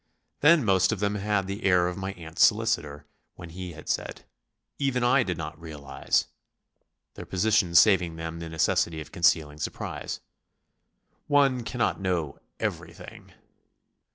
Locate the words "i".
5.03-5.21